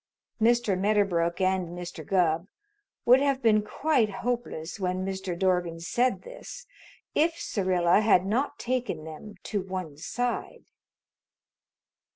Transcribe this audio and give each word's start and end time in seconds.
Mr. 0.41 0.75
Medderbrook 0.75 1.39
and 1.39 1.77
Mr. 1.77 2.03
Gubb 2.03 2.47
would 3.05 3.19
have 3.19 3.39
been 3.43 3.61
quite 3.61 4.09
hopeless 4.09 4.79
when 4.79 5.05
Mr. 5.05 5.37
Dorgan 5.37 5.79
said 5.79 6.23
this 6.23 6.65
if 7.13 7.39
Syrilla 7.39 7.99
had 8.01 8.25
not 8.25 8.57
taken 8.57 9.03
them 9.03 9.35
to 9.43 9.61
one 9.61 9.97
side. 9.97 10.65